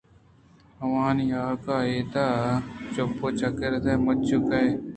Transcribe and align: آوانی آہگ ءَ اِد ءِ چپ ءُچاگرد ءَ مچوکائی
آوانی 0.83 1.25
آہگ 1.41 1.65
ءَ 1.75 1.87
اِد 1.89 2.13
ءِ 2.25 2.27
چپ 2.93 3.19
ءُچاگرد 3.25 3.85
ءَ 3.91 4.03
مچوکائی 4.05 4.69